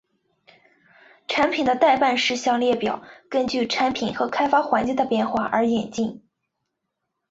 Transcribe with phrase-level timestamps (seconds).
[1.27, 6.23] 产品待办事项列表根据产品和开发环境的变化而演进。